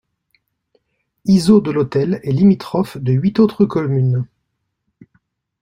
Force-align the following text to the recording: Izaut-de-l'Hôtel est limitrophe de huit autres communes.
Izaut-de-l'Hôtel 1.25 2.21
est 2.23 2.31
limitrophe 2.31 2.97
de 2.97 3.13
huit 3.13 3.37
autres 3.37 3.65
communes. 3.65 4.25